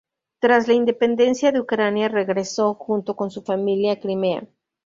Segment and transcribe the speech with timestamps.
[0.39, 4.47] Tras la independencia de Ucrania regresó junto con su familia a Crimea.